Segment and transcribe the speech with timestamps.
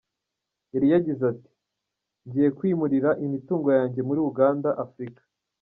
[0.73, 1.51] Yari yagize ati
[2.25, 5.21] "Ngiye kwimurira imitungo yanjye muri Uganda, Africa.